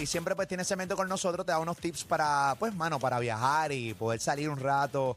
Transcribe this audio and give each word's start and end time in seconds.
y 0.00 0.06
siempre 0.06 0.34
pues 0.34 0.48
tiene 0.48 0.64
cemento 0.64 0.96
con 0.96 1.08
nosotros, 1.08 1.44
te 1.44 1.52
da 1.52 1.58
unos 1.58 1.76
tips 1.76 2.04
para, 2.04 2.56
pues, 2.58 2.74
mano, 2.74 2.98
para 2.98 3.18
viajar 3.18 3.70
y 3.70 3.92
poder 3.92 4.18
salir 4.18 4.48
un 4.48 4.58
rato, 4.58 5.16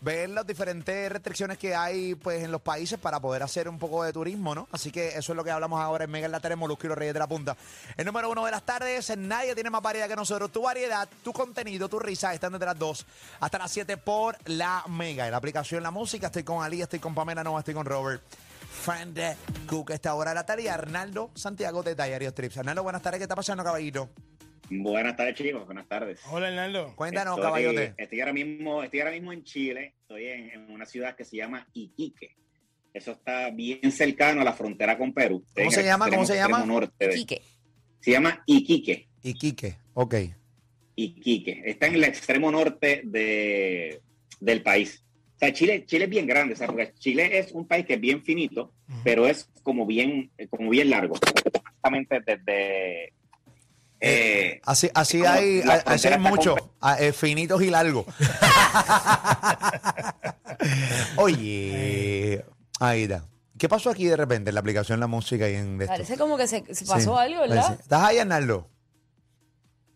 ver 0.00 0.28
las 0.30 0.46
diferentes 0.46 1.10
restricciones 1.10 1.56
que 1.56 1.74
hay, 1.74 2.16
pues, 2.16 2.42
en 2.42 2.50
los 2.50 2.60
países 2.60 2.98
para 2.98 3.20
poder 3.20 3.42
hacer 3.42 3.68
un 3.68 3.78
poco 3.78 4.02
de 4.02 4.12
turismo, 4.12 4.54
¿no? 4.54 4.66
Así 4.72 4.90
que 4.90 5.08
eso 5.08 5.32
es 5.32 5.36
lo 5.36 5.44
que 5.44 5.50
hablamos 5.50 5.80
ahora 5.80 6.04
en 6.04 6.10
Mega 6.10 6.26
en 6.26 6.32
la 6.32 6.40
Tele, 6.40 6.56
Molusco 6.56 6.86
y 6.86 6.88
los 6.88 6.98
Reyes 6.98 7.14
de 7.14 7.20
la 7.20 7.28
Punta. 7.28 7.56
El 7.96 8.06
número 8.06 8.28
uno 8.28 8.44
de 8.44 8.50
las 8.50 8.64
tardes, 8.64 9.16
nadie 9.16 9.54
tiene 9.54 9.70
más 9.70 9.82
variedad 9.82 10.08
que 10.08 10.16
nosotros. 10.16 10.50
Tu 10.50 10.62
variedad, 10.62 11.08
tu 11.22 11.32
contenido, 11.32 11.88
tu 11.88 12.00
risa 12.00 12.34
están 12.34 12.52
desde 12.52 12.66
las 12.66 12.78
2 12.78 13.06
hasta 13.40 13.58
las 13.58 13.70
7 13.70 13.96
por 13.98 14.36
la 14.46 14.84
Mega. 14.88 15.26
En 15.26 15.30
la 15.30 15.36
aplicación 15.36 15.82
La 15.82 15.90
Música, 15.90 16.26
estoy 16.26 16.42
con 16.42 16.64
Ali, 16.64 16.82
estoy 16.82 16.98
con 16.98 17.14
Pamela 17.14 17.44
Nova, 17.44 17.60
estoy 17.60 17.74
con 17.74 17.86
Robert. 17.86 18.22
Friend 18.82 19.18
Cook, 19.66 19.90
esta 19.90 20.14
hora 20.14 20.32
de 20.32 20.34
la 20.34 20.44
tarde, 20.44 20.68
Arnaldo 20.68 21.30
Santiago 21.34 21.82
de 21.82 21.94
Diario 21.94 22.34
Trips. 22.34 22.58
Arnaldo, 22.58 22.82
buenas 22.82 23.00
tardes, 23.00 23.18
¿qué 23.18 23.24
está 23.24 23.36
pasando, 23.36 23.64
caballito? 23.64 24.10
Buenas 24.70 25.16
tardes, 25.16 25.34
chicos. 25.34 25.64
Buenas 25.66 25.86
tardes. 25.88 26.20
Hola, 26.30 26.48
Hernando. 26.48 26.94
Cuéntanos, 26.96 27.34
Estoy- 27.36 27.42
caballote. 27.44 27.94
Estoy 27.96 28.20
ahora 28.20 28.32
mismo, 28.32 28.82
estoy 28.82 29.00
ahora 29.00 29.12
mismo 29.12 29.32
en 29.32 29.42
Chile. 29.44 29.94
Estoy 30.00 30.26
en, 30.26 30.50
en 30.50 30.70
una 30.70 30.86
ciudad 30.86 31.14
que 31.16 31.24
se 31.24 31.36
llama 31.36 31.66
Iquique. 31.72 32.36
Eso 32.92 33.12
está 33.12 33.50
bien 33.50 33.90
cercano 33.92 34.40
a 34.40 34.44
la 34.44 34.52
frontera 34.52 34.96
con 34.96 35.12
Perú. 35.12 35.44
¿Cómo 35.54 35.66
en 35.66 35.72
se 35.72 35.84
llama? 35.84 36.08
¿Cómo 36.08 36.24
se 36.24 36.36
llama? 36.36 36.58
extremo 36.58 36.80
norte 36.80 37.08
de- 37.08 37.14
Quique. 37.14 37.42
Se 38.00 38.10
llama 38.12 38.42
Iquique. 38.46 39.08
Iquique, 39.22 39.76
ok. 39.94 40.14
Iquique. 40.96 41.62
Está 41.64 41.86
en 41.86 41.94
el 41.94 42.04
extremo 42.04 42.50
norte 42.50 43.02
de, 43.04 44.00
del 44.40 44.62
país. 44.62 45.02
O 45.34 45.38
sea, 45.38 45.52
Chile, 45.52 45.84
Chile 45.86 46.04
es 46.04 46.10
bien 46.10 46.26
grande, 46.26 46.54
o 46.54 46.56
sea, 46.56 46.68
porque 46.68 46.92
Chile 46.98 47.38
es 47.38 47.50
un 47.52 47.66
país 47.66 47.84
que 47.84 47.94
es 47.94 48.00
bien 48.00 48.22
finito, 48.22 48.72
pero 49.02 49.26
es 49.26 49.50
como 49.62 49.84
bien, 49.84 50.30
como 50.48 50.70
bien 50.70 50.90
largo. 50.90 51.16
Exactamente 51.16 52.20
desde 52.24 53.12
eh, 54.00 54.60
Así, 54.64 54.90
así 54.94 55.20
Como 55.20 55.32
hay, 55.32 55.62
la 55.62 55.74
así 55.74 56.08
hay 56.08 56.18
muchos, 56.18 56.56
finitos 57.14 57.62
y 57.62 57.70
largos. 57.70 58.06
Oye, 61.16 62.44
ahí 62.80 63.02
está. 63.04 63.24
¿Qué 63.58 63.68
pasó 63.68 63.90
aquí 63.90 64.06
de 64.06 64.16
repente 64.16 64.50
en 64.50 64.54
la 64.54 64.60
aplicación 64.60 64.98
La 65.00 65.06
Música 65.06 65.48
y 65.48 65.54
en 65.54 65.80
esto? 65.80 65.92
Parece 65.92 66.16
como 66.18 66.36
que 66.36 66.46
se, 66.48 66.64
se 66.74 66.84
pasó 66.86 67.14
Sí, 67.14 67.18
algo, 67.22 67.40
¿verdad? 67.42 67.62
parece. 67.66 67.82
¿Estás 67.82 68.02
ahí, 68.02 68.18
Arnaldo? 68.18 68.68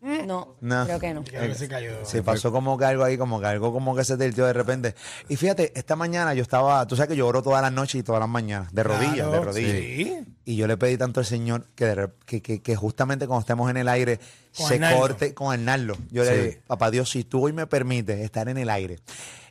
No, 0.00 0.56
No. 0.60 0.84
creo 0.84 1.00
que 1.00 1.12
no. 1.14 1.24
Creo 1.24 1.48
que 1.48 1.54
se 1.54 1.68
cayó. 1.68 2.04
Se 2.04 2.22
pasó 2.22 2.52
como 2.52 2.78
que 2.78 2.84
algo 2.84 3.02
ahí, 3.02 3.18
como 3.18 3.40
que 3.40 3.46
algo 3.46 3.72
como 3.72 3.96
que 3.96 4.04
se 4.04 4.16
tiltió 4.16 4.46
de 4.46 4.52
repente. 4.52 4.94
Y 5.28 5.36
fíjate, 5.36 5.72
esta 5.76 5.96
mañana 5.96 6.34
yo 6.34 6.42
estaba, 6.42 6.86
tú 6.86 6.94
sabes 6.96 7.08
que 7.10 7.16
yo 7.16 7.26
oro 7.26 7.42
todas 7.42 7.62
las 7.62 7.72
noches 7.72 7.96
y 7.96 8.02
todas 8.04 8.20
las 8.20 8.28
mañanas, 8.28 8.72
de 8.72 8.82
rodillas, 8.84 9.14
Claro, 9.26 9.32
de 9.32 9.40
rodillas. 9.40 9.72
Sí. 9.76 10.18
Y 10.44 10.56
yo 10.56 10.66
le 10.68 10.76
pedí 10.76 10.96
tanto 10.96 11.18
al 11.20 11.26
Señor 11.26 11.66
que, 11.74 11.84
de 11.86 12.08
que, 12.26 12.40
que- 12.42 12.62
que 12.62 12.76
justamente 12.76 13.26
cuando 13.26 13.40
estemos 13.40 13.68
en 13.70 13.76
el 13.76 13.88
aire 13.88 14.20
Con 14.56 14.68
se 14.68 14.74
Arnaldo. 14.74 15.00
corte 15.00 15.34
con 15.34 15.52
Arnaldo. 15.52 15.96
Yo 16.10 16.22
le 16.24 16.36
dije, 16.44 16.62
papá 16.66 16.90
Dios, 16.90 17.10
si 17.10 17.24
tú 17.24 17.44
hoy 17.44 17.52
me 17.52 17.66
permites 17.66 18.20
estar 18.20 18.48
en 18.48 18.58
el 18.58 18.70
aire. 18.70 19.00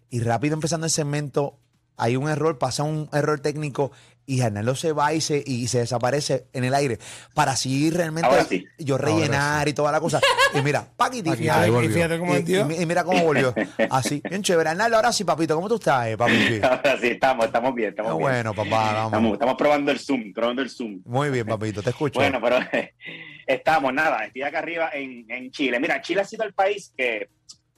Y 0.10 0.22
rápido 0.22 0.54
empezando 0.54 0.86
el 0.86 0.92
segmento, 0.92 1.58
hay 1.98 2.16
un 2.16 2.30
error, 2.30 2.58
pasa 2.58 2.84
un 2.84 3.10
error 3.12 3.40
técnico 3.42 3.92
y 4.30 4.42
Arnaldo 4.42 4.76
se 4.76 4.92
va 4.92 5.14
y 5.14 5.22
se, 5.22 5.42
y 5.46 5.68
se 5.70 5.80
desaparece 5.80 6.48
en 6.52 6.66
el 6.66 6.74
aire 6.76 7.00
para 7.34 7.54
así 7.54 7.90
realmente 7.90 8.28
Ahora 8.28 8.44
sí. 8.44 8.66
yo 8.78 8.98
rellenar 8.98 9.68
y 9.70 9.74
toda 9.74 9.90
la 9.92 10.02
cosa. 10.02 10.20
Y 10.54 10.62
mira, 10.62 10.86
paquiti, 10.98 11.30
Y 11.30 11.36
fíjate, 11.38 11.70
y 11.70 11.88
fíjate 11.88 12.20
cómo 12.20 12.36
y, 12.36 12.40
y- 12.46 12.82
y 12.82 12.86
mira 12.86 13.06
cómo 13.06 13.24
volvió. 13.24 13.56
Así, 13.90 14.22
bien 14.30 14.44
chévere. 14.44 14.70
Arnaldo, 14.72 14.98
ahora 14.98 15.14
sí, 15.14 15.24
papito, 15.24 15.56
¿cómo 15.56 15.70
tú 15.70 15.76
estás, 15.76 16.08
eh, 16.08 16.18
papi? 16.18 16.60
ahora 16.62 16.98
sí, 17.00 17.08
estamos, 17.08 17.46
estamos 17.46 17.74
bien, 17.74 17.90
estamos 17.92 18.12
Ah, 18.12 18.16
bien. 18.16 18.22
bueno, 18.30 18.54
papá, 18.54 18.70
vamos. 18.94 19.06
Estamos, 19.06 19.34
estamos 19.34 19.56
probando 19.58 19.92
el 19.92 20.00
Zoom, 20.00 20.34
probando 20.34 20.62
el 20.62 20.70
Zoom. 20.70 21.02
Muy 21.06 21.30
bien, 21.30 21.48
papito, 21.48 21.82
te 21.82 21.92
escucho. 21.92 22.20
Bueno, 22.20 22.40
pero 22.42 22.58
estamos, 23.48 23.94
nada, 23.94 24.26
estoy 24.26 24.42
acá 24.42 24.60
arriba 24.60 24.90
en, 24.94 25.26
en 25.32 25.52
Chile. 25.52 25.80
Mira, 25.80 26.02
Chile 26.02 26.20
ha 26.22 26.26
sido 26.26 26.44
el 26.44 26.54
país 26.54 26.94
que 26.98 27.30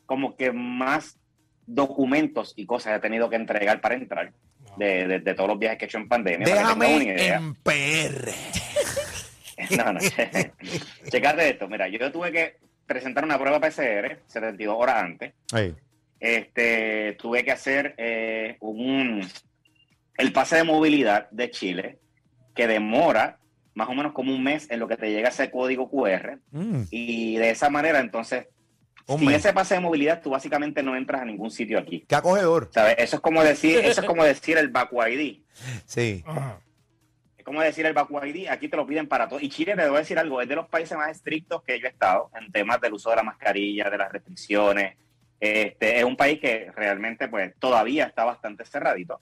como 0.08 0.36
que 0.36 0.52
más 0.52 1.20
documentos 1.68 2.54
y 2.56 2.66
cosas 2.66 2.98
he 2.98 3.00
tenido 3.00 3.30
que 3.30 3.36
entregar 3.36 3.80
para 3.80 3.94
entrar 3.94 4.34
de, 4.79 5.07
de- 5.07 5.19
de 5.19 5.34
todos 5.35 5.50
los 5.50 5.59
viajes 5.59 5.78
que 5.78 5.85
he 5.85 5.88
hecho 5.88 5.97
en 6.00 6.07
pandemia. 6.07 6.47
para 6.47 6.62
que 6.62 6.67
tengan 6.67 6.78
una 6.78 6.88
Déjame 6.88 7.13
idea. 7.13 7.38
en 7.38 7.56
PR. 7.56 8.31
No, 9.78 9.91
no. 9.91 10.00
Checate 11.12 11.50
esto, 11.50 11.67
mira, 11.67 11.88
yo 11.90 12.09
tuve 12.13 12.31
que 12.31 12.56
presentar 12.85 13.25
una 13.25 13.38
prueba 13.38 13.59
PCR 13.59 14.19
72 14.28 14.73
horas 14.78 15.03
antes. 15.03 15.34
Ey, 15.53 15.75
Este, 16.19 17.17
tuve 17.19 17.44
que 17.44 17.51
hacer 17.51 17.94
eh, 17.97 18.56
un 18.62 19.22
el 20.17 20.31
pase 20.34 20.56
de 20.56 20.63
movilidad 20.63 21.29
de 21.31 21.51
Chile 21.51 22.00
que 22.56 22.67
demora 22.67 23.38
más 23.73 23.90
o 23.90 23.94
menos 23.94 24.13
como 24.13 24.34
un 24.34 24.44
mes 24.44 24.66
en 24.72 24.79
lo 24.79 24.88
que 24.88 24.96
te 24.97 25.11
llega 25.11 25.28
ese 25.29 25.51
código 25.51 25.90
QR 25.90 26.40
mm, 26.51 26.84
y 26.91 27.35
de 27.38 27.50
esa 27.51 27.69
manera 27.69 28.00
entonces 28.00 28.47
Un 29.09 29.20
sin 29.20 29.28
mes. 29.30 29.38
ese 29.38 29.53
pase 29.53 29.74
de 29.74 29.80
movilidad 29.80 30.22
tú 30.22 30.30
básicamente 30.30 30.84
no 30.84 30.96
entras 30.96 31.24
a 31.24 31.25
ningún 31.25 31.50
sitio 31.50 31.80
aquí. 31.80 32.06
Qué 32.08 32.16
acogedor. 32.16 32.70
¿Sabes? 32.72 32.96
Eso 33.00 33.16
es 33.16 33.22
como 33.22 33.44
decir, 33.44 33.80
eso 33.84 34.02
es 34.02 34.08
como 34.08 34.24
decir 34.24 34.58
el 34.58 34.70
Bacu 34.70 35.02
ID. 35.03 35.40
Sí. 35.86 36.24
Ajá. 36.28 36.59
Es 37.36 37.44
como 37.44 37.62
decir 37.62 37.86
el 37.88 37.94
Bacu 37.94 38.24
ID, 38.24 38.47
aquí 38.50 38.68
te 38.68 38.78
lo 38.78 38.86
piden 38.86 39.08
para 39.08 39.28
todo. 39.28 39.40
Y 39.40 39.50
Chile, 39.50 39.75
te 39.75 39.81
a 39.81 39.90
decir 39.90 40.20
algo, 40.20 40.42
es 40.42 40.47
de 40.47 40.56
los 40.56 40.68
países 40.68 40.96
más 40.96 41.09
estrictos 41.09 41.64
que 41.64 41.80
yo 41.80 41.88
he 41.88 41.90
estado 41.90 42.30
en 42.40 42.52
temas 42.52 42.80
del 42.80 42.94
uso 42.94 43.09
de 43.09 43.16
la 43.16 43.24
mascarilla, 43.24 43.90
de 43.90 43.97
las 43.97 44.12
restricciones. 44.12 44.96
Este, 45.40 45.97
es 45.97 46.03
un 46.03 46.16
país 46.16 46.40
que 46.40 46.72
realmente 46.76 47.28
pues 47.30 47.56
todavía 47.58 48.06
está 48.06 48.26
bastante 48.26 48.64
cerradito. 48.66 49.20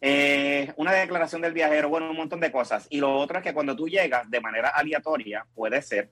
Eh, 0.00 0.70
una 0.76 0.92
declaración 0.92 1.40
del 1.40 1.54
viajero, 1.54 1.88
bueno, 1.88 2.10
un 2.10 2.16
montón 2.16 2.38
de 2.38 2.52
cosas. 2.52 2.86
Y 2.90 3.00
lo 3.00 3.16
otro 3.16 3.38
es 3.38 3.44
que 3.44 3.54
cuando 3.54 3.74
tú 3.74 3.88
llegas 3.88 4.30
de 4.30 4.40
manera 4.40 4.68
aleatoria, 4.68 5.46
puede 5.54 5.80
ser 5.82 6.10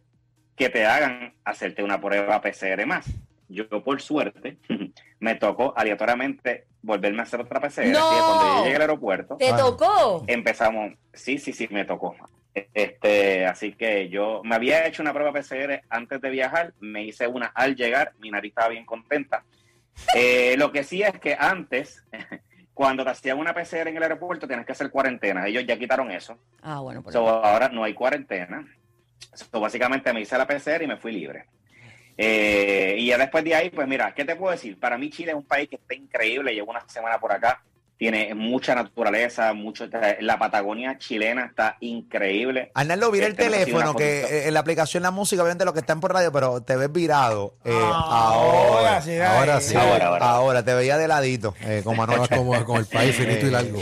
que 0.63 0.71
te 0.71 0.87
hagan 0.87 1.35
hacerte 1.45 1.83
una 1.83 2.01
prueba 2.01 2.41
PCR 2.41 2.87
más. 2.87 3.07
Yo, 3.49 3.69
por 3.83 4.01
suerte, 4.01 4.57
me 5.21 5.35
tocó 5.35 5.75
aleatoriamente 5.77 6.67
volverme 6.83 7.21
a 7.21 7.23
hacer 7.25 7.41
otra 7.41 7.61
PCR. 7.61 7.87
¡No! 7.89 7.99
Así 7.99 8.17
que 8.17 8.23
cuando 8.25 8.45
yo 8.59 8.65
llegué 8.65 8.77
al 8.77 8.83
aeropuerto, 8.83 9.37
¿Te 9.37 9.49
Ah. 9.51 9.57
tocó? 9.57 10.25
empezamos, 10.27 10.93
sí, 11.13 11.39
sí, 11.39 11.53
sí, 11.53 11.69
me 11.71 11.85
tocó. 11.85 12.15
Este, 12.75 13.47
así 13.47 13.73
que 13.73 14.09
yo 14.11 14.43
me 14.45 14.55
había 14.55 14.87
hecho 14.87 15.03
una 15.03 15.13
prueba 15.15 15.33
PCR 15.33 15.83
antes 15.89 16.21
de 16.21 16.31
viajar, 16.31 16.75
me 16.81 17.03
hice 17.03 17.27
una 17.27 17.47
al 17.47 17.75
llegar, 17.77 18.13
mi 18.19 18.31
nariz 18.31 18.51
estaba 18.51 18.69
bien 18.69 18.85
contenta. 18.87 19.45
Eh, 20.15 20.55
lo 20.57 20.73
que 20.73 20.85
sí 20.85 21.03
es 21.03 21.13
que 21.21 21.37
antes, 21.39 22.03
cuando 22.75 23.05
te 23.05 23.11
hacían 23.11 23.39
una 23.39 23.53
PCR 23.53 23.89
en 23.89 23.97
el 23.99 24.03
aeropuerto, 24.03 24.47
tienes 24.47 24.65
que 24.65 24.73
hacer 24.73 24.91
cuarentena. 24.91 25.47
Ellos 25.47 25.65
ya 25.67 25.79
quitaron 25.79 26.11
eso. 26.11 26.39
Ah, 26.63 26.81
bueno, 26.81 27.03
por 27.03 27.13
So, 27.13 27.29
ahora 27.29 27.69
no 27.69 27.85
hay 27.85 27.93
cuarentena. 27.93 28.67
So, 29.35 29.61
básicamente 29.61 30.13
me 30.13 30.21
hice 30.21 30.37
la 30.39 30.47
PCR 30.47 30.83
y 30.83 30.87
me 30.87 30.97
fui 30.97 31.13
libre. 31.13 31.47
Eh, 32.17 32.97
y 32.99 33.07
ya 33.07 33.19
después 33.19 33.43
de 33.45 33.55
ahí, 33.55 33.71
pues 33.71 33.89
mira, 33.89 34.13
¿qué 34.15 34.25
te 34.25 34.37
puedo 34.37 34.53
decir? 34.53 34.79
Para 34.79 34.99
mí 34.99 35.11
Chile 35.11 35.33
es 35.33 35.37
un 35.37 35.45
país 35.45 35.69
que 35.69 35.77
está 35.77 35.95
increíble. 35.95 36.53
Llevo 36.55 36.71
una 36.71 36.87
semana 36.89 37.19
por 37.19 37.33
acá. 37.33 37.63
Tiene 37.97 38.35
mucha 38.35 38.75
naturaleza, 38.75 39.53
mucho. 39.53 39.87
La 40.21 40.37
Patagonia 40.39 40.99
chilena 40.99 41.47
está 41.47 41.77
increíble. 41.81 42.73
Arnaldo, 42.75 43.13
mira 43.13 43.27
el 43.27 43.33
Este, 43.33 43.45
no 43.49 43.51
si 43.53 43.59
teléfono, 43.61 43.95
que 43.95 44.21
eh, 44.25 44.49
en 44.49 44.55
la 44.55 44.61
aplicación 44.61 45.05
La 45.05 45.13
Música, 45.13 45.41
obviamente 45.43 45.65
lo 45.65 45.73
que 45.73 45.81
están 45.81 46.01
por 46.01 46.13
radio, 46.13 46.33
pero 46.33 46.63
te 46.63 46.75
ves 46.77 46.91
virado. 46.91 47.55
Eh, 47.65 47.71
Ah, 47.73 48.31
ahora, 48.35 48.79
ahora 48.89 49.03
sí, 49.03 49.19
ahora 49.21 49.61
sí. 49.61 49.75
Ahora, 49.77 50.07
ahora. 50.07 50.25
ahora, 50.31 50.65
te 50.65 50.75
veía 50.75 50.99
de 50.99 51.07
ladito, 51.07 51.55
eh, 51.61 51.83
como 51.85 52.03
anoche. 52.03 52.35
como 52.37 52.65
con 52.65 52.79
el 52.79 52.87
país 52.87 53.15
finito 53.15 53.47
y 53.47 53.51
largo. 53.51 53.81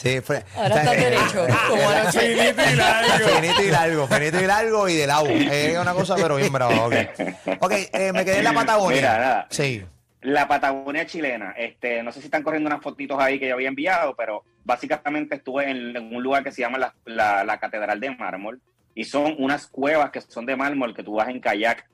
Sí, 0.00 0.20
fue- 0.22 0.42
Ahora 0.56 0.76
está 0.76 0.90
derecho, 0.92 1.46
como 1.68 1.88
anoche. 1.90 2.20
Finito 2.20 2.62
y 2.72 2.76
largo. 2.76 3.28
Finito 3.28 3.62
y 3.62 3.70
largo, 3.70 4.06
finito 4.08 4.40
y 4.40 4.46
largo 4.46 4.88
y 4.88 4.96
de 4.96 5.06
lado. 5.06 5.26
Es 5.28 5.78
una 5.78 5.92
cosa, 5.92 6.16
pero 6.16 6.36
bien 6.36 6.52
brava. 6.52 6.86
Ok, 6.86 6.94
okay 7.60 7.86
eh, 7.92 8.12
me 8.12 8.24
quedé 8.24 8.38
en 8.38 8.44
la 8.44 8.52
Patagonia. 8.54 8.96
Mira, 8.96 9.18
nada. 9.18 9.46
Sí. 9.50 9.84
La 10.22 10.46
Patagonia 10.48 11.06
chilena, 11.06 11.54
este, 11.56 12.02
no 12.02 12.12
sé 12.12 12.20
si 12.20 12.26
están 12.26 12.42
corriendo 12.42 12.68
unas 12.68 12.82
fotitos 12.82 13.18
ahí 13.20 13.38
que 13.38 13.48
yo 13.48 13.54
había 13.54 13.68
enviado, 13.68 14.14
pero 14.16 14.44
básicamente 14.64 15.36
estuve 15.36 15.70
en, 15.70 15.96
en 15.96 16.14
un 16.14 16.22
lugar 16.22 16.44
que 16.44 16.52
se 16.52 16.60
llama 16.62 16.76
la, 16.78 16.94
la- 17.06 17.42
la 17.44 17.58
Catedral 17.58 18.00
de 18.00 18.10
Mármol 18.10 18.60
y 18.94 19.04
son 19.04 19.34
unas 19.38 19.66
cuevas 19.66 20.10
que 20.10 20.20
son 20.20 20.44
de 20.46 20.56
mármol 20.56 20.94
que 20.94 21.02
tú 21.02 21.14
vas 21.14 21.28
en 21.28 21.40
kayak 21.40 21.86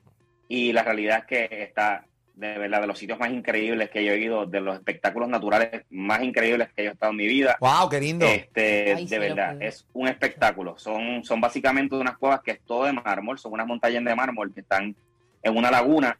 y 0.49 0.73
la 0.73 0.83
realidad 0.83 1.19
es 1.19 1.25
que 1.25 1.63
está 1.63 2.05
de 2.37 2.57
verdad 2.57 2.81
de 2.81 2.87
los 2.87 2.99
sitios 2.99 3.19
más 3.19 3.31
increíbles 3.31 3.89
que 3.89 4.05
yo 4.05 4.13
he 4.13 4.19
ido, 4.19 4.45
de 4.45 4.61
los 4.61 4.75
espectáculos 4.75 5.27
naturales 5.27 5.85
más 5.89 6.21
increíbles 6.21 6.69
que 6.75 6.83
yo 6.83 6.89
he 6.91 6.93
estado 6.93 7.11
en 7.11 7.17
mi 7.17 7.27
vida. 7.27 7.57
Wow, 7.59 7.89
qué 7.89 7.99
lindo. 7.99 8.27
Este, 8.27 8.93
Ay, 8.93 9.07
de 9.07 9.19
verdad, 9.19 9.61
es 9.61 9.87
un 9.93 10.07
espectáculo. 10.07 10.77
Son, 10.77 11.23
son 11.23 11.41
básicamente 11.41 11.95
unas 11.95 12.17
cuevas 12.17 12.41
que 12.41 12.51
es 12.51 12.61
todo 12.61 12.85
de 12.85 12.93
mármol, 12.93 13.39
son 13.39 13.53
unas 13.53 13.65
montañas 13.65 14.03
de 14.05 14.15
mármol 14.15 14.53
que 14.53 14.61
están 14.61 14.95
en 15.41 15.57
una 15.57 15.71
laguna. 15.71 16.15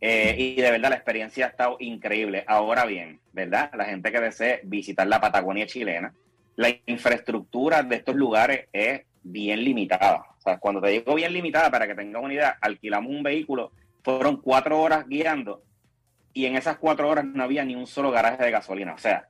eh, 0.00 0.34
y 0.36 0.60
de 0.60 0.70
verdad 0.72 0.88
la 0.90 0.96
experiencia 0.96 1.46
ha 1.46 1.50
estado 1.50 1.76
increíble. 1.78 2.42
Ahora 2.48 2.84
bien, 2.84 3.20
¿verdad? 3.32 3.70
La 3.76 3.84
gente 3.84 4.10
que 4.10 4.20
desee 4.20 4.60
visitar 4.64 5.06
la 5.06 5.20
Patagonia 5.20 5.66
chilena, 5.66 6.12
la 6.56 6.70
infraestructura 6.86 7.82
de 7.84 7.96
estos 7.96 8.16
lugares 8.16 8.66
es 8.72 9.02
bien 9.22 9.62
limitada. 9.62 10.24
O 10.38 10.40
sea, 10.42 10.58
cuando 10.58 10.80
te 10.80 10.88
digo 10.88 11.14
bien 11.14 11.32
limitada, 11.32 11.70
para 11.70 11.86
que 11.86 11.94
tengas 11.94 12.22
una 12.22 12.32
idea, 12.34 12.58
alquilamos 12.60 13.12
un 13.12 13.22
vehículo, 13.22 13.72
fueron 14.02 14.40
cuatro 14.40 14.80
horas 14.80 15.06
guiando 15.08 15.62
y 16.32 16.46
en 16.46 16.56
esas 16.56 16.76
cuatro 16.78 17.08
horas 17.08 17.24
no 17.24 17.42
había 17.42 17.64
ni 17.64 17.74
un 17.74 17.86
solo 17.86 18.10
garaje 18.10 18.42
de 18.42 18.50
gasolina. 18.50 18.94
O 18.94 18.98
sea, 18.98 19.26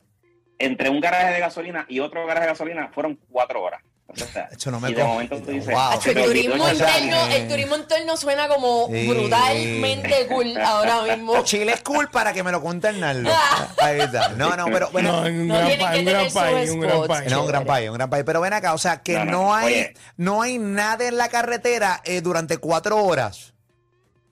entre 0.58 0.90
un 0.90 1.00
garaje 1.00 1.32
de 1.32 1.40
gasolina 1.40 1.86
y 1.88 2.00
otro 2.00 2.26
garaje 2.26 2.46
de 2.46 2.52
gasolina 2.52 2.90
fueron 2.94 3.18
cuatro 3.30 3.62
horas. 3.62 3.82
O 4.06 4.16
sea, 4.16 4.48
Eso 4.52 4.70
no 4.72 4.80
me 4.80 4.90
y 4.90 4.94
de 4.94 5.02
co- 5.02 5.06
momento 5.08 5.36
tú 5.40 5.52
dices, 5.52 5.68
Wow. 5.68 5.78
"Ah, 5.78 5.92
Acho, 5.94 6.10
el 6.10 6.24
turismo 6.24 6.54
interno, 6.56 6.76
sal". 7.16 7.32
el 7.32 7.48
turismo 7.48 7.76
interno 7.76 8.16
suena 8.16 8.48
como 8.48 8.88
Sí. 8.88 9.06
brutalmente 9.08 10.26
cool 10.28 10.56
ahora 10.60 11.02
mismo. 11.02 11.42
Chile 11.44 11.72
es 11.72 11.82
cool 11.82 12.08
para 12.10 12.32
que 12.32 12.42
me 12.42 12.50
lo 12.52 12.60
cuente 12.60 12.88
Hernando. 12.88 13.30
Ahí 13.80 14.00
está. 14.00 14.30
No, 14.30 14.56
no, 14.56 14.66
pero 14.66 14.90
bueno. 14.90 15.22
No, 15.22 15.28
un 15.28 15.46
No 15.48 15.54
gran 15.54 15.78
país, 15.78 15.98
un 16.00 16.04
gran 16.04 16.32
país, 16.32 16.70
un 16.70 16.80
gran 16.80 17.06
país. 17.06 17.30
No, 17.30 17.40
un 17.42 17.46
gran 17.48 17.64
país, 17.64 17.88
un 17.88 17.94
gran 17.94 18.10
país. 18.10 18.24
Pero 18.26 18.40
ven 18.40 18.52
acá, 18.52 18.74
o 18.74 18.78
sea, 18.78 19.00
que 19.02 19.14
no, 19.18 19.24
No, 19.24 19.30
no, 19.30 19.54
hay 19.54 19.66
oye. 19.66 19.94
no 20.16 20.42
hay 20.42 20.58
nada 20.58 21.06
en 21.06 21.16
la 21.16 21.28
carretera 21.28 22.00
eh, 22.04 22.20
durante 22.20 22.58
cuatro 22.58 22.98
horas. 23.02 23.54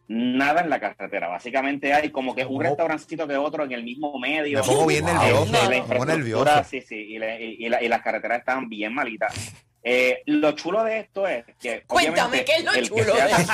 Nada 0.09 0.63
en 0.63 0.71
la 0.71 0.81
carretera. 0.81 1.29
Básicamente 1.29 1.93
hay 1.93 2.11
como 2.11 2.35
que 2.35 2.45
un 2.47 2.63
restaurancito 2.63 3.29
que 3.29 3.37
otro 3.37 3.65
en 3.65 3.73
el 3.73 3.85
mismo 3.85 4.19
medio. 4.19 4.59
Me 4.61 4.65
pongo 4.65 4.87
bien 4.87 5.05
Wow. 5.05 5.15
nervioso, 5.15 5.71
la 5.71 5.85
pongo 5.85 6.07
nervioso. 6.07 6.65
Sí, 6.65 6.81
sí, 6.81 6.97
y, 6.97 7.19
la- 7.19 7.39
y- 7.39 7.57
y 7.59 7.69
la- 7.69 7.83
y 7.83 7.89
las 7.89 8.01
carreteras 8.01 8.39
estaban 8.39 8.69
bien 8.71 8.95
malitas. 8.95 9.35
Eh, 9.83 10.23
lo 10.27 10.53
chulo 10.53 10.83
de 10.83 11.01
esto 11.01 11.27
es 11.29 11.45
que. 11.61 11.83
Cuéntame, 11.87 12.45
¿qué 12.45 12.53
es 12.57 12.65
lo 12.65 12.73
el 12.73 12.89
chulo 12.89 13.05
de 13.05 13.21
esto? 13.31 13.53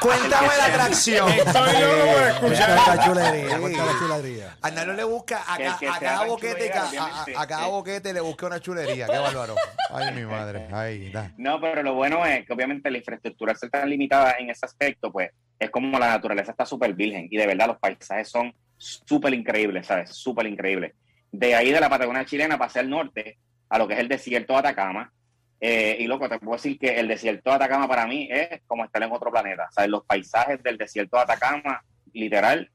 Cuéntame 0.00 0.48
la 0.56 0.64
atracción. 0.66 1.28
Estoy 1.30 1.72
loco 1.80 2.12
por 2.12 2.22
escuchar. 2.28 2.74
Cuenta 2.74 2.94
la 2.96 3.04
chulería, 3.04 3.58
cuenta 3.58 3.84
la 3.86 3.92
chulería. 3.98 4.56
Arnaldo 4.62 4.92
le 4.94 5.04
busca 5.04 5.42
a, 5.46 5.56
Que- 5.56 5.64
ca- 5.64 5.76
que 5.78 5.88
a 5.88 5.92
sea 5.92 6.00
cada 6.00 6.18
tan 6.20 6.28
boquete, 6.28 6.70
ca- 6.70 6.80
a- 6.80 6.84
a, 6.84 6.86
obviamente. 6.88 7.34
a 7.36 7.46
cada 7.46 7.64
Sí. 7.64 7.70
boquete 7.70 8.12
le 8.14 8.20
busca 8.20 8.46
una 8.46 8.60
chulería. 8.60 9.06
Qué 9.06 9.18
bárbaro. 9.18 9.54
Ay, 9.90 10.14
mi 10.14 10.24
madre. 10.24 10.68
Ay, 10.72 11.06
está. 11.06 11.32
No, 11.36 11.60
pero 11.60 11.82
lo 11.82 11.94
bueno 11.94 12.24
es 12.24 12.46
que 12.46 12.52
obviamente 12.52 12.90
la 12.90 12.98
infraestructura 12.98 13.52
al 13.52 13.58
ser 13.58 13.70
tan 13.70 13.88
limitada 13.88 14.36
en 14.38 14.50
ese 14.50 14.64
aspecto, 14.66 15.12
pues 15.12 15.30
es 15.58 15.70
como 15.70 15.98
la 15.98 16.08
naturaleza 16.08 16.52
está 16.52 16.64
súper 16.64 16.94
virgen 16.94 17.28
y 17.30 17.36
de 17.36 17.46
verdad 17.46 17.66
los 17.68 17.78
paisajes 17.78 18.28
son 18.30 18.54
súper 18.78 19.34
increíbles, 19.34 19.86
¿sabes? 19.86 20.10
Súper 20.10 20.46
increíbles. 20.46 20.94
De 21.30 21.54
ahí 21.54 21.70
de 21.70 21.80
la 21.80 21.90
Patagonia 21.90 22.24
chilena 22.24 22.58
pasé 22.58 22.78
al 22.80 22.88
norte 22.88 23.38
a 23.68 23.78
lo 23.78 23.86
que 23.86 23.94
es 23.94 24.00
el 24.00 24.08
desierto 24.08 24.54
de 24.54 24.58
Atacama. 24.60 25.12
Eh, 25.60 25.98
y 26.00 26.06
loco, 26.06 26.28
te 26.28 26.38
puedo 26.38 26.56
decir 26.56 26.78
que 26.78 26.98
el 26.98 27.06
desierto 27.06 27.50
de 27.50 27.56
Atacama 27.56 27.86
para 27.86 28.06
mí 28.06 28.28
es 28.30 28.62
como 28.66 28.84
estar 28.84 29.02
en 29.02 29.12
otro 29.12 29.30
planeta. 29.30 29.68
¿sabes? 29.70 29.90
Los 29.90 30.04
paisajes 30.04 30.62
del 30.62 30.78
desierto 30.78 31.16
de 31.18 31.22
Atacama, 31.24 31.82
literal, 32.12 32.70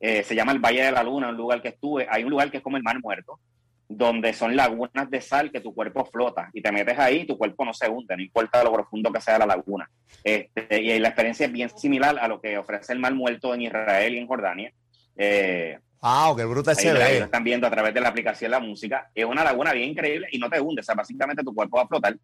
eh, 0.00 0.22
se 0.22 0.34
llama 0.34 0.52
el 0.52 0.60
Valle 0.60 0.84
de 0.84 0.92
la 0.92 1.02
Luna, 1.02 1.28
un 1.28 1.36
lugar 1.36 1.60
que 1.60 1.68
estuve. 1.68 2.06
Hay 2.10 2.24
un 2.24 2.30
lugar 2.30 2.50
que 2.50 2.58
es 2.58 2.62
como 2.62 2.76
el 2.76 2.82
Mar 2.82 3.00
Muerto, 3.00 3.40
donde 3.88 4.32
son 4.32 4.54
lagunas 4.56 5.10
de 5.10 5.20
sal 5.20 5.50
que 5.50 5.60
tu 5.60 5.74
cuerpo 5.74 6.04
flota 6.04 6.50
y 6.52 6.62
te 6.62 6.70
metes 6.70 6.98
ahí 6.98 7.20
y 7.20 7.26
tu 7.26 7.36
cuerpo 7.38 7.64
no 7.64 7.72
se 7.72 7.88
hunde, 7.88 8.16
no 8.16 8.22
importa 8.22 8.62
lo 8.62 8.72
profundo 8.72 9.12
que 9.12 9.20
sea 9.20 9.38
la 9.38 9.46
laguna. 9.46 9.90
Este, 10.22 10.80
y 10.80 10.98
la 10.98 11.08
experiencia 11.08 11.46
es 11.46 11.52
bien 11.52 11.70
similar 11.70 12.18
a 12.18 12.28
lo 12.28 12.40
que 12.40 12.58
ofrece 12.58 12.92
el 12.92 13.00
Mar 13.00 13.14
Muerto 13.14 13.54
en 13.54 13.62
Israel 13.62 14.14
y 14.14 14.18
en 14.18 14.26
Jordania. 14.26 14.72
Eh, 15.16 15.78
Wow, 16.00 16.36
qué 16.36 16.44
bruta 16.44 16.70
ahí, 16.70 16.76
se 16.76 16.92
ve. 16.92 17.18
están 17.18 17.42
viendo 17.44 17.66
a 17.66 17.70
través 17.70 17.92
de 17.92 18.00
la 18.00 18.08
aplicación 18.08 18.50
La 18.50 18.60
Música. 18.60 19.10
Es 19.14 19.24
una 19.24 19.42
laguna 19.44 19.72
bien 19.72 19.90
increíble 19.90 20.28
y 20.30 20.38
no 20.38 20.48
te 20.48 20.60
hunde, 20.60 20.80
o 20.80 20.84
sea, 20.84 20.94
básicamente 20.94 21.42
tu 21.42 21.54
cuerpo 21.54 21.76
va 21.78 21.82
a 21.84 21.88
flotar 21.88 22.16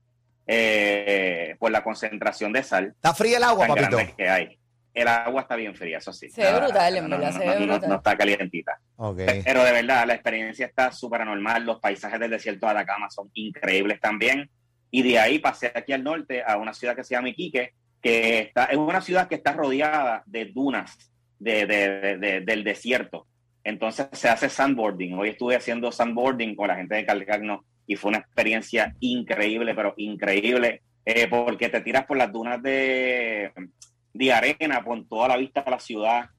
eh, 0.47 1.57
por 1.59 1.71
la 1.71 1.83
concentración 1.83 2.53
de 2.53 2.63
sal 2.63 2.87
Está 2.95 3.15
fría 3.15 3.39
el 3.39 3.45
agua, 3.45 3.67
papito. 3.67 3.97
que 4.17 4.29
hay. 4.29 4.59
El 4.93 5.09
agua 5.09 5.41
está 5.43 5.57
bien 5.57 5.75
fría, 5.75 5.99
eso 5.99 6.13
sí. 6.13 6.31
Se 6.31 6.43
ve 6.43 6.61
brutal, 6.61 6.97
en 6.97 7.11
verdad, 7.11 7.33
se 7.33 7.39
ve 7.41 7.47
no- 7.61 7.67
brutal. 7.67 7.89
no 7.91 7.97
está 7.97 8.17
calientita. 8.17 8.79
Ok. 8.97 9.19
Pero 9.45 9.65
de 9.65 9.73
verdad, 9.73 10.07
la 10.07 10.15
experiencia 10.15 10.67
está 10.67 10.93
súper 10.93 11.23
anormal. 11.23 11.65
Los 11.65 11.81
paisajes 11.81 12.21
del 12.21 12.31
desierto 12.31 12.67
de 12.67 12.73
Atacama 12.73 13.11
son 13.11 13.29
increíbles 13.35 14.01
también. 14.01 14.49
Y 14.93 15.03
de 15.03 15.19
ahí 15.19 15.41
pasé 15.41 15.73
aquí 15.75 15.93
al 15.93 16.05
norte 16.05 16.45
a 16.47 16.57
una 16.59 16.73
ciudad 16.73 16.95
que 16.95 17.03
se 17.03 17.15
llama 17.17 17.31
Iquique, 17.31 17.73
que 18.01 18.39
está, 18.39 18.67
es 18.67 18.77
una 18.77 19.01
ciudad 19.01 19.27
que 19.27 19.35
está 19.35 19.53
rodeada 19.53 20.23
de 20.27 20.45
dunas 20.45 20.97
de, 21.41 21.67
de- 21.67 22.01
de- 22.01 22.17
de- 22.19 22.41
del 22.43 22.63
desierto. 22.63 23.27
Entonces 23.65 24.09
se 24.13 24.29
hace 24.29 24.51
sandboarding. 24.51 25.15
Hoy 25.15 25.31
estuve 25.31 25.57
haciendo 25.57 25.91
sandboarding 25.91 26.55
con 26.55 26.69
la 26.69 26.77
gente 26.77 26.95
de 26.95 27.07
Calcagno 27.07 27.65
y 27.87 27.97
fue 27.97 28.11
una 28.11 28.19
experiencia 28.19 28.95
increíble, 29.01 29.75
pero 29.75 29.95
increíble, 29.97 30.83
eh, 31.05 31.27
porque 31.29 31.71
te 31.71 31.81
tiras 31.81 32.05
por 32.05 32.19
las 32.19 32.31
dunas 32.31 32.63
de, 32.63 33.53
arena, 34.33 34.85
con 34.85 35.09
toda 35.09 35.29
la 35.29 35.37
vista 35.39 35.61
a 35.61 35.71
la 35.71 35.81
ciudad. 35.81 36.31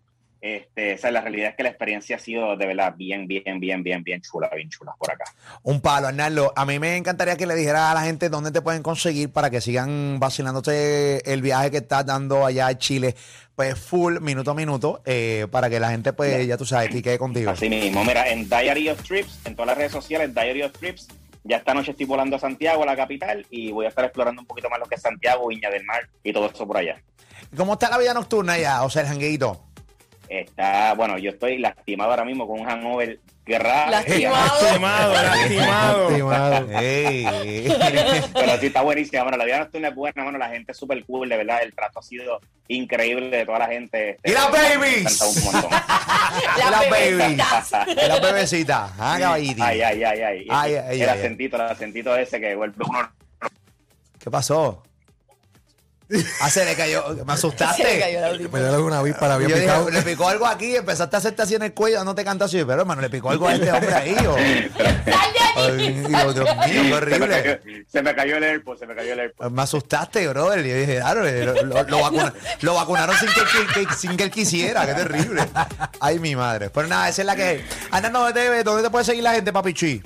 Este, 0.45 0.93
o 0.93 0.97
sea, 0.99 1.09
la 1.09 1.21
realidad 1.21 1.49
es 1.49 1.55
que 1.55 1.63
la 1.63 1.69
experiencia 1.69 2.17
ha 2.17 2.19
sido 2.19 2.55
de 2.55 2.67
verdad 2.67 2.93
bien, 2.95 3.25
bien, 3.27 3.59
bien, 3.59 3.81
bien, 3.81 4.03
bien 4.03 4.21
chula, 4.21 4.47
bien 4.55 4.69
chula 4.69 4.93
por 4.95 5.11
acá. 5.11 5.25
Un 5.63 5.81
palo, 5.81 6.05
Arnaldo. 6.05 6.53
A 6.55 6.65
mí 6.65 6.77
me 6.77 6.97
encantaría 6.97 7.35
que 7.35 7.47
le 7.47 7.55
dijera 7.55 7.89
a 7.89 7.95
la 7.95 8.03
gente 8.03 8.29
dónde 8.29 8.51
te 8.51 8.61
pueden 8.61 8.83
conseguir 8.83 9.31
para 9.31 9.49
que 9.49 9.59
sigan 9.59 10.19
vacilándote 10.19 11.33
el 11.33 11.41
viaje 11.41 11.71
que 11.71 11.77
estás 11.77 12.05
dando 12.05 12.45
allá 12.45 12.67
a 12.67 12.77
Chile, 12.77 13.15
pues 13.55 13.79
full, 13.79 14.19
minuto 14.19 14.51
a 14.51 14.53
minuto, 14.53 15.01
eh, 15.03 15.47
para 15.49 15.67
que 15.67 15.79
la 15.79 15.89
gente, 15.89 16.13
pues, 16.13 16.45
ya 16.45 16.57
tú 16.57 16.65
sabes, 16.67 16.91
que 16.91 17.01
quede 17.01 17.17
contigo. 17.17 17.49
Así 17.49 17.67
mismo, 17.67 18.05
mira, 18.05 18.29
en 18.29 18.47
Diary 18.47 18.89
of 18.89 19.01
Trips, 19.01 19.39
en 19.45 19.55
todas 19.55 19.69
las 19.69 19.77
redes 19.79 19.93
sociales, 19.93 20.31
Diary 20.35 20.61
of 20.61 20.73
Trips, 20.73 21.07
ya 21.43 21.57
esta 21.57 21.73
noche 21.73 21.89
estoy 21.89 22.05
volando 22.05 22.35
a 22.35 22.39
Santiago, 22.39 22.83
a 22.83 22.85
la 22.85 22.95
capital, 22.95 23.47
y 23.49 23.71
voy 23.71 23.87
a 23.87 23.89
estar 23.89 24.05
explorando 24.05 24.43
un 24.43 24.47
poquito 24.47 24.69
más 24.69 24.77
lo 24.77 24.85
que 24.85 24.93
es 24.93 25.01
Santiago, 25.01 25.47
Viña 25.47 25.71
del 25.71 25.85
Mar 25.85 26.07
y 26.23 26.31
todo 26.31 26.51
eso 26.53 26.67
por 26.67 26.77
allá. 26.77 27.01
¿Cómo 27.57 27.73
está 27.73 27.89
la 27.89 27.97
vida 27.97 28.13
nocturna 28.13 28.53
allá? 28.53 28.83
O 28.83 28.91
sea, 28.91 29.01
el 29.01 29.07
jangueito. 29.07 29.64
Está, 30.29 30.93
bueno, 30.93 31.17
yo 31.17 31.31
estoy 31.31 31.57
lastimado 31.59 32.11
ahora 32.11 32.25
mismo 32.25 32.47
con 32.47 32.59
un 32.59 32.65
hangover 32.65 33.19
grave. 33.45 33.91
Lastimado. 33.91 34.61
Lastimado, 34.63 35.13
lastimado. 35.13 36.09
Estimado. 36.09 36.79
Ey. 36.79 37.67
Pero 38.33 38.57
sí 38.59 38.65
está 38.67 38.81
buenísima. 38.81 39.23
Bueno, 39.23 39.37
la 39.37 39.45
vida 39.45 39.59
nocturna 39.59 39.87
es 39.89 39.95
buena, 39.95 40.23
bueno, 40.23 40.37
la 40.39 40.49
gente 40.49 40.71
es 40.71 40.77
súper 40.77 41.03
cool, 41.05 41.29
de 41.29 41.37
verdad. 41.37 41.61
El 41.63 41.73
trato 41.73 41.99
ha 41.99 42.03
sido 42.03 42.39
increíble 42.67 43.29
de 43.37 43.45
toda 43.45 43.59
la 43.59 43.67
gente. 43.67 44.17
Este, 44.23 44.31
¡Y 44.31 44.33
montón. 45.43 45.69
Las 46.57 46.71
Las 46.71 46.89
bebecitas. 46.89 47.71
babies. 47.71 48.07
La 48.07 48.19
bebecita. 48.19 48.93
Ah, 48.97 49.17
caballito. 49.19 49.63
Ay, 49.63 49.81
ay, 49.81 50.03
ay, 50.03 50.21
ay. 50.21 50.47
Ay, 50.49 50.75
ay, 50.75 51.01
el 51.01 51.09
ay, 51.09 51.19
acentito, 51.19 51.55
el 51.57 51.61
acentito 51.63 52.15
ese 52.15 52.39
que 52.39 52.55
vuelve 52.55 52.83
uno. 52.87 53.11
¿Qué 54.19 54.31
pasó? 54.31 54.81
Ah, 56.39 56.49
se 56.49 56.63
le 56.65 56.75
cayó. 56.75 57.03
Me 57.25 57.33
asustaste. 57.33 57.81
Se 57.83 57.93
le 57.95 57.99
cayó 57.99 58.25
audífono. 58.25 58.49
Me 58.51 58.59
dio 58.59 58.89
la 59.27 59.39
Yo 59.39 59.47
dije, 59.47 59.59
picado. 59.61 59.89
le 59.89 60.01
picó 60.03 60.29
algo 60.29 60.45
aquí, 60.45 60.75
empezaste 60.75 61.15
a 61.15 61.19
hacerte 61.19 61.41
así 61.41 61.55
en 61.55 61.63
el 61.63 61.73
cuello, 61.73 62.03
no 62.03 62.13
te 62.13 62.23
cantas 62.23 62.47
así, 62.51 62.63
pero 62.63 62.81
hermano, 62.81 63.01
le 63.01 63.09
picó 63.09 63.31
algo 63.31 63.47
a 63.47 63.55
este 63.55 63.71
hombre 63.71 63.93
ahí. 63.93 64.15
O... 64.27 64.35
¡Sal 64.35 64.41
de 65.05 65.13
Ay, 65.13 65.73
aquí! 65.87 65.91
Dios, 66.07 66.35
Dios 66.35 66.45
mío, 66.45 66.63
qué 66.65 66.73
Se 66.73 66.83
me, 66.83 66.93
horrible. 66.93 67.27
cayó, 67.43 67.59
se 67.87 68.01
me 68.03 68.15
cayó 68.15 68.37
el 68.37 68.43
AirPod, 68.43 68.77
se 68.77 68.85
me 68.85 68.95
cayó 68.95 69.13
el 69.13 69.19
AirPod. 69.19 69.49
Me 69.51 69.61
asustaste, 69.61 70.27
brother. 70.27 70.65
Y 70.65 70.69
yo 70.69 70.75
dije, 70.75 70.95
claro, 70.97 71.23
lo, 71.23 71.63
lo- 71.63 71.83
lo 71.83 71.99
vacuna- 72.01 72.33
lo 72.61 72.73
vacunaron 72.75 73.15
sin 73.17 73.29
que, 73.29 73.39
él- 73.39 73.67
que- 73.73 73.85
que- 73.87 73.93
sin 73.95 74.17
que 74.17 74.23
él 74.23 74.31
quisiera. 74.31 74.85
Qué 74.85 74.93
terrible. 74.93 75.47
Ay, 75.99 76.19
mi 76.19 76.35
madre. 76.35 76.69
Pero 76.69 76.87
nada, 76.87 77.09
esa 77.09 77.21
es 77.21 77.25
la 77.25 77.35
que. 77.35 77.63
Anda, 77.91 78.09
¿dónde 78.09 78.33
te, 78.33 78.63
dónde 78.63 78.83
te 78.83 78.89
puede 78.89 79.05
seguir 79.05 79.23
la 79.23 79.33
gente, 79.33 79.51
papichi? 79.51 80.03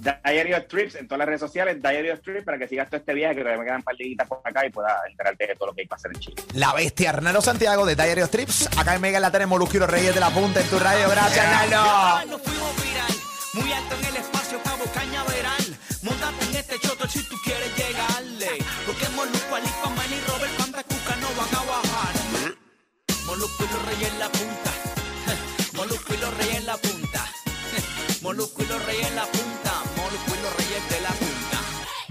Diary 0.00 0.54
of 0.54 0.66
Trips 0.66 0.94
en 0.94 1.06
todas 1.06 1.18
las 1.18 1.26
redes 1.26 1.40
sociales, 1.40 1.82
Diary 1.82 2.10
of 2.10 2.20
Trips, 2.20 2.44
para 2.44 2.58
que 2.58 2.68
sigas 2.68 2.88
todo 2.88 2.98
este 2.98 3.14
viaje, 3.14 3.36
que 3.36 3.40
todavía 3.42 3.58
me 3.58 3.64
quedan 3.64 3.78
un 3.78 3.84
par 3.84 3.96
de 3.96 4.04
días 4.04 4.28
por 4.28 4.40
acá 4.44 4.66
y 4.66 4.70
puedas 4.70 4.92
enterarte 5.08 5.46
de 5.46 5.54
todo 5.54 5.68
lo 5.68 5.74
que 5.74 5.82
hay 5.82 5.86
para 5.86 5.98
hacer 5.98 6.10
en 6.14 6.20
Chile. 6.20 6.36
La 6.54 6.72
bestia, 6.72 7.10
Arnaldo 7.10 7.40
Santiago 7.40 7.86
de 7.86 7.96
Diary 7.96 8.22
of 8.22 8.30
Trips. 8.30 8.68
Acá 8.78 8.94
en 8.94 9.00
Mega 9.00 9.20
la 9.20 9.30
tenemos 9.30 9.58
los 9.58 9.90
Reyes 9.90 10.14
de 10.14 10.20
la 10.20 10.30
Punta 10.30 10.60
en 10.60 10.66
tu 10.68 10.78
radio. 10.78 11.08
Gracias, 11.08 11.44
Arnaldo. 11.44 12.30
Nos 12.30 12.42
fuimos 12.42 12.82
viral, 12.82 13.12
muy 13.54 13.72
alto 13.72 13.94
en 13.98 14.06
el 14.06 14.23